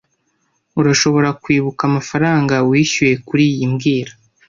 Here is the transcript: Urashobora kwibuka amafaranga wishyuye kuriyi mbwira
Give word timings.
Urashobora 0.79 1.29
kwibuka 1.41 1.81
amafaranga 1.89 2.55
wishyuye 2.69 3.13
kuriyi 3.27 3.65
mbwira 3.71 4.11